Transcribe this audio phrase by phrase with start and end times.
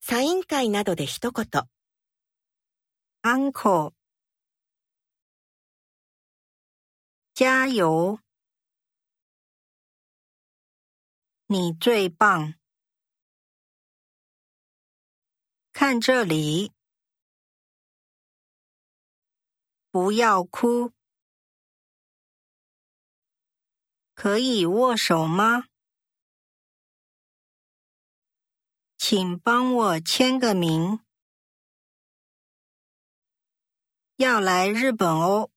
[0.00, 1.68] サイン会などで一言。
[3.22, 3.92] uncle，
[7.34, 8.20] 加油！
[11.48, 12.54] 你最棒！
[15.72, 16.72] 看这里，
[19.90, 20.92] 不要哭，
[24.14, 25.66] 可以握手吗？
[29.13, 31.01] 请帮我签个名。
[34.15, 35.49] 要来日本哦！